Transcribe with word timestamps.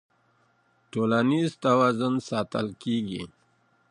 ټولنيز 0.91 1.49
توازن 1.63 2.13
ساتل 2.29 2.67
کيږي. 2.83 3.23